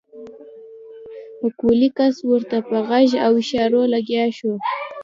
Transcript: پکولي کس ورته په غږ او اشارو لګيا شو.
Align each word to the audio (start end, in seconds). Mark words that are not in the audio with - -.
پکولي 1.39 1.89
کس 1.97 2.15
ورته 2.29 2.57
په 2.69 2.77
غږ 2.89 3.09
او 3.25 3.31
اشارو 3.41 3.81
لګيا 3.93 4.25
شو. 4.37 4.53